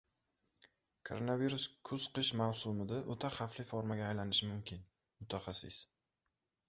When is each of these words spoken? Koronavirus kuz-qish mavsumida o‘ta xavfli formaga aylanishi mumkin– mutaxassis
Koronavirus 1.09 1.65
kuz-qish 1.89 2.33
mavsumida 2.41 3.01
o‘ta 3.17 3.31
xavfli 3.35 3.67
formaga 3.73 4.07
aylanishi 4.09 4.49
mumkin– 4.55 4.83
mutaxassis 5.23 5.79